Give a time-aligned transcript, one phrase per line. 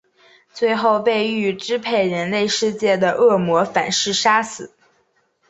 [0.51, 4.75] 最后被欲支配人类世界的恶魔反噬杀死。